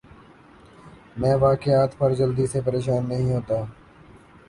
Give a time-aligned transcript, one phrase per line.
[1.17, 3.63] میں واقعات سے جلدی سے پریشان نہیں ہوتا